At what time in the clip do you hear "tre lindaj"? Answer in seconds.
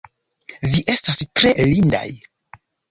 1.41-2.07